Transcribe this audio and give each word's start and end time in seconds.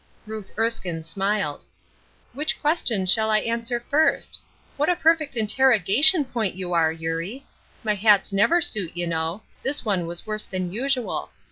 Ruth 0.25 0.51
Erskine 0.57 1.03
smiled. 1.03 1.63
"Which 2.33 2.59
question 2.59 3.05
shall 3.05 3.29
I 3.29 3.37
answer 3.37 3.85
first? 3.87 4.39
What 4.75 4.89
a 4.89 4.95
perfect 4.95 5.37
interrogation 5.37 6.25
point 6.25 6.55
you 6.55 6.73
are, 6.73 6.91
Eurie. 6.91 7.45
My 7.83 7.93
hats 7.93 8.33
never 8.33 8.61
suit, 8.61 8.97
you 8.97 9.05
know; 9.05 9.43
this 9.61 9.85
one 9.85 10.07
was 10.07 10.25
worse 10.25 10.45
than 10.45 10.71
usual. 10.73 11.29